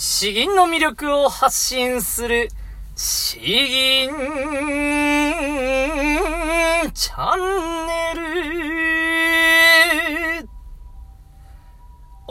[0.00, 2.50] 詩吟の魅力を発信する、
[2.94, 4.08] 詩吟
[6.94, 7.40] チャン
[7.88, 8.57] ネル。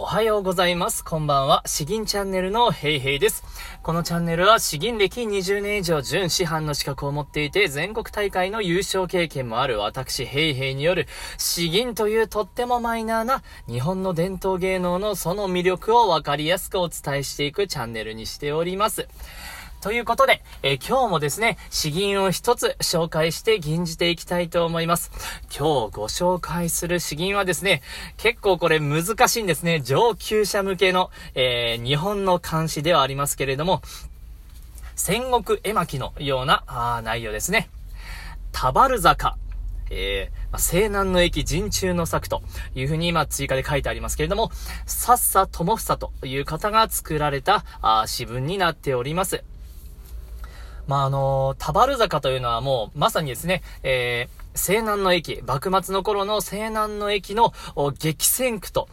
[0.09, 1.03] はようございます。
[1.03, 1.63] こんばんは。
[1.65, 3.43] 詩吟チャンネルのヘイヘイです。
[3.83, 19.09] このチャンネルは詩吟歴20年以上準師範の資格を持っていて、全国大会の優勝経験もある私ヘイヘイによる詩吟というとってもマイナーな日本の伝統芸能のその魅力をわかりやすくお伝えしていくチャンネルにしております。
[19.87, 25.11] ということで、えー、今日もですね、詩吟を一つ紹介して吟じていきたいと思います。
[25.43, 27.81] 今日ご紹介する詩吟はですね、
[28.17, 29.79] 結構これ難しいんですね。
[29.79, 33.81] 上級者向けの、えー、日本の漢詩ではありますけれども、
[34.97, 37.69] 戦国絵巻のようなあ内容ですね。
[38.51, 39.37] 田原坂。
[39.89, 42.41] えー、西南の駅陣中の作と
[42.75, 44.51] いうふうに今追加で書いてありますけれども、
[44.85, 49.45] さっさともふさという方が作られたあ詩文になっております。
[50.87, 57.53] まあ、あのー、田原坂というのはもう、まさにですね、えー、西南の駅、幕末の頃の西南の駅の
[57.99, 58.89] 激戦区と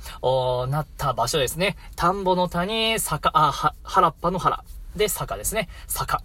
[0.68, 1.76] なった場所ですね。
[1.96, 4.62] 田んぼの谷、坂、あ、は、原っぱの原
[4.94, 5.68] で坂ですね。
[5.86, 6.22] 坂。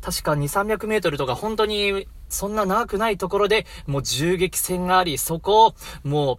[0.00, 6.38] 確か2、300メートルとか本当にそんな長くないところでもう銃撃戦があり、そこをも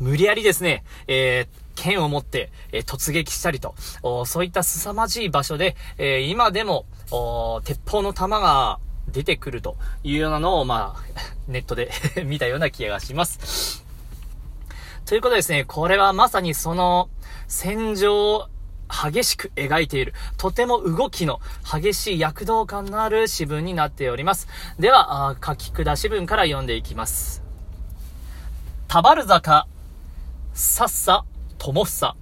[0.00, 3.74] う無理やりですね、えー、剣を持って、え、突撃したりと、
[4.24, 6.86] そういった凄まじい場所で、え、今でも、
[7.64, 11.02] 鉄砲の弾が出てくるというようなのを、まあ、
[11.48, 11.90] ネットで
[12.24, 13.84] 見たような気がします。
[15.06, 17.10] ということでですね、これはまさにその
[17.48, 18.48] 戦場を
[18.88, 24.46] 激しく描いている、とても動きの激しい躍動感のある詩文になっております。
[24.78, 27.42] では、書き下し文から読んでいきます。
[28.86, 29.66] 田原坂、
[30.54, 31.24] さっさ、
[31.62, 32.16] ともさ。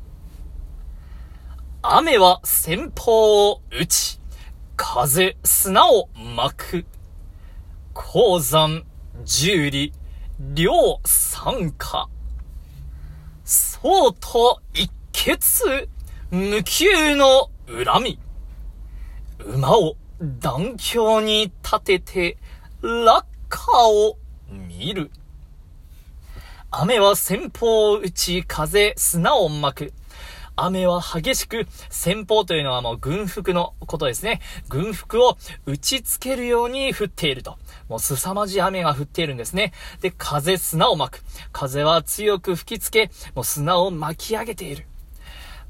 [1.81, 4.21] 雨は先方を打ち、
[4.77, 6.85] 風、砂を巻く。
[7.95, 8.85] 鉱山、
[9.25, 9.93] 十里、
[10.39, 12.11] 両三下。
[13.43, 15.89] そうと一決、
[16.31, 18.19] 無休の恨み。
[19.39, 22.37] 馬を断橋に立てて、
[22.83, 24.19] 落下を
[24.51, 25.11] 見る。
[26.73, 29.93] 雨は先方を打ち、風、砂を巻く。
[30.55, 34.41] 雨は激しく、先方というのはもう軍服のことですね。
[34.69, 35.37] 軍服を
[35.67, 37.59] 打ちつけるように降っていると。
[37.89, 39.73] もう凄まじい雨が降っているんですね。
[40.01, 41.25] で、風、砂を巻く。
[41.51, 44.87] 風は強く吹きつけ、もう砂を巻き上げている。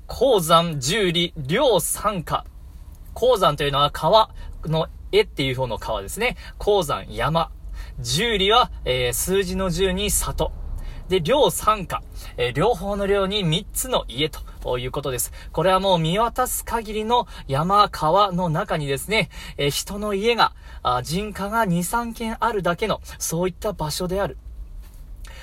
[0.07, 2.45] 鉱山、十里、両三下。
[3.15, 4.29] 鉱山というのは川
[4.67, 6.37] の絵っていう方の川ですね。
[6.59, 7.51] 鉱山、山。
[8.01, 10.53] 十里は、えー、数字の十に里。
[11.11, 12.03] で、両三家、
[12.37, 15.33] えー、両方の両に三つの家ということです。
[15.51, 20.53] これはもう見渡す限りの山、川の中にですね、えー、人の家が、
[20.85, 24.39] あ人家が二、三軒あるだけの、そういった場所である。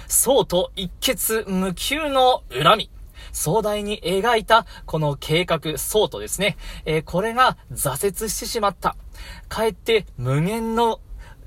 [0.07, 2.89] そうと一決無休の恨み。
[3.33, 6.55] 壮大に描いたこの計画、そうとですね、
[6.85, 8.95] えー、これが挫折してしまった。
[9.49, 11.01] かえって無限の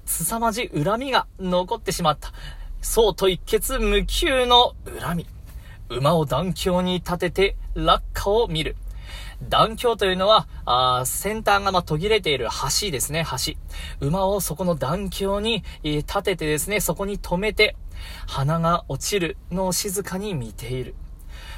[0.05, 2.33] 凄まじい恨みが残ってしまった。
[2.81, 5.27] そうと一決無休の恨み。
[5.89, 8.77] 馬を断橋に立てて落下を見る。
[9.49, 12.49] 断橋というのは、あ先端がま途切れている
[12.81, 13.55] 橋ですね、橋。
[14.07, 17.77] 馬をそこの断橋に、え立ててですね、そこに止めて、
[18.27, 20.95] 花が落ちるのを静かに見ている。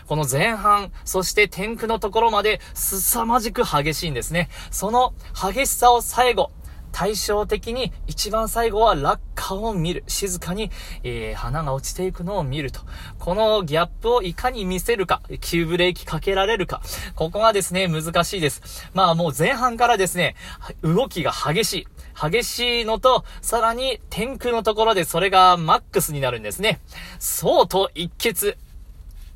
[0.07, 4.49] この前半、そして天空のところまで凄まじく激しいんですね。
[4.71, 6.51] その激しさを最後、
[6.93, 10.05] 対照的に一番最後は落下を見る。
[10.07, 10.71] 静かに、
[11.03, 12.81] えー、花が落ちていくのを見ると。
[13.19, 16.83] このギャップをいかに見せるか、急ブレーキかけられるか。
[17.17, 18.91] ここがですね、難しいです。
[18.95, 20.37] まあもう前半からですね、
[20.83, 21.87] 動きが激しい。
[22.15, 26.81] 激しいのと、さらに天空のところでそれがマックスになるんですね。
[27.19, 28.59] そうと一決。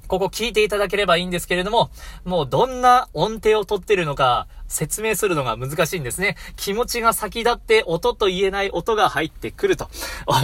[0.06, 1.90] ここ聞いていただければいいんですけれども、
[2.24, 6.36] もうどんな音程をとってるのか説明するのが難しいんですね。
[6.56, 9.88] 気持ちが先立って音と言えない音が入ってくると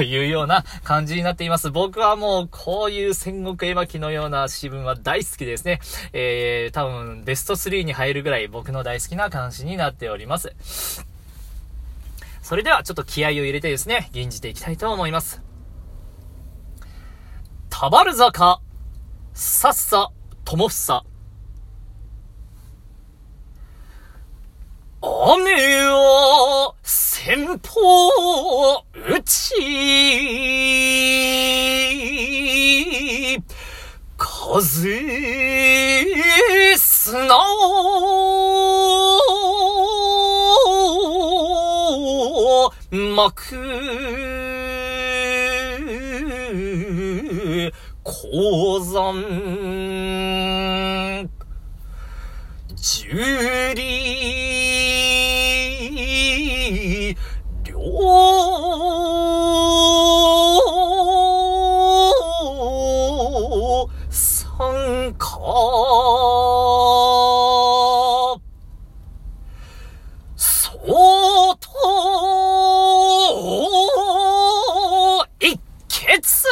[0.03, 1.71] いうような感じになっています。
[1.71, 5.81] 僕はもうこういう戦国絵巻のような詩文は大好きですね。
[6.13, 10.55] えー、多分ベスト3に入るぐらい僕の大好きな漢詩になっております。
[12.43, 15.43] それではちょっと気合を入れてですね、吟じていきたいと思います。
[17.71, 18.61] 田原坂
[19.35, 20.11] さっさ、
[20.45, 21.05] ともふさ。
[25.35, 25.51] 雨
[25.87, 27.81] は先方
[28.93, 29.55] 打ち、
[34.19, 35.01] 風
[36.77, 37.39] 砂
[42.37, 43.57] を巻く、
[48.03, 49.25] 鉱山、
[52.77, 53.09] 十
[53.75, 54.12] 里
[63.63, 65.29] 両、三か、
[70.37, 70.83] 相
[71.61, 71.69] 当、
[75.39, 76.49] 一決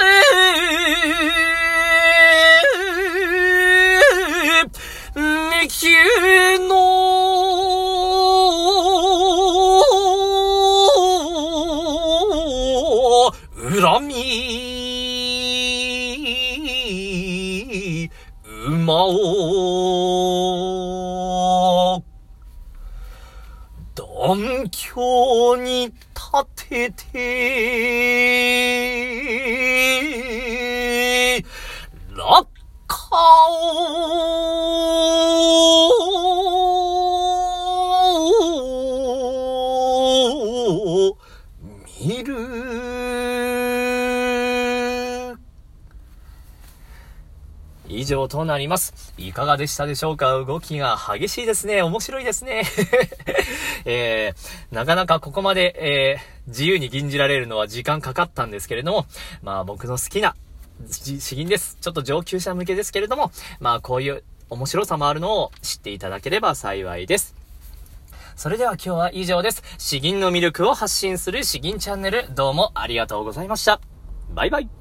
[5.16, 5.20] 無
[5.68, 5.88] 休
[6.68, 6.70] の
[13.80, 14.79] 恨み
[18.80, 19.12] 馬を
[23.94, 28.24] 断橋に立てて、
[32.16, 32.48] 落
[32.86, 32.96] 下
[33.50, 33.52] を
[42.06, 42.89] 見る。
[48.00, 49.12] 以上となります。
[49.18, 50.32] いかがでしたでしょうか？
[50.32, 51.82] 動きが激しいですね。
[51.82, 52.62] 面白いですね。
[53.84, 59.06] えー、なかなかここまで、えー、自由に吟じられるのは時間かかったんですけれども、
[59.42, 60.34] まあ僕の好きな
[60.88, 61.76] 詩吟です。
[61.78, 67.34] ちょっと上級者向けですけれども、まあこういう面白さもあるのを知っていただければ幸いです。
[68.34, 69.62] それでは今日は以上です。
[69.76, 73.78] 詩吟の魅力を発信する詩吟チャンネル、どうもありがとうございました。
[74.30, 74.79] バイバイ。